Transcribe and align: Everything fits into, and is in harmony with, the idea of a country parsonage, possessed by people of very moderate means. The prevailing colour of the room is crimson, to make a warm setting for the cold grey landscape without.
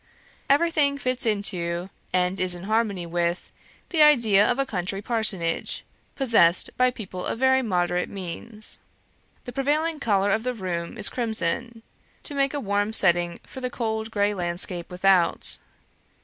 Everything 0.49 0.97
fits 0.97 1.27
into, 1.27 1.91
and 2.11 2.39
is 2.39 2.55
in 2.55 2.63
harmony 2.63 3.05
with, 3.05 3.51
the 3.89 4.01
idea 4.01 4.43
of 4.49 4.57
a 4.57 4.65
country 4.65 4.99
parsonage, 4.99 5.83
possessed 6.15 6.71
by 6.75 6.89
people 6.89 7.23
of 7.23 7.37
very 7.37 7.61
moderate 7.61 8.09
means. 8.09 8.79
The 9.45 9.53
prevailing 9.53 9.99
colour 9.99 10.31
of 10.31 10.41
the 10.41 10.55
room 10.55 10.97
is 10.97 11.07
crimson, 11.07 11.83
to 12.23 12.33
make 12.33 12.55
a 12.55 12.59
warm 12.59 12.93
setting 12.93 13.41
for 13.45 13.61
the 13.61 13.69
cold 13.69 14.09
grey 14.09 14.33
landscape 14.33 14.89
without. 14.89 15.59